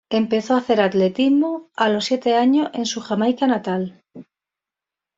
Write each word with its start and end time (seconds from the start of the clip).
Empezó 0.09 0.55
a 0.55 0.57
hacer 0.57 0.81
atletismo 0.81 1.69
a 1.75 1.87
los 1.87 2.05
siete 2.05 2.33
años 2.33 2.71
en 2.73 2.87
su 2.87 3.01
Jamaica 3.01 3.45
natal. 3.45 4.01